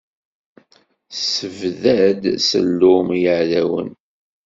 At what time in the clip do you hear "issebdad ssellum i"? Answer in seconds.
1.13-3.17